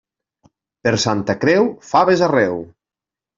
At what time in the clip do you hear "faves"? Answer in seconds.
1.91-2.25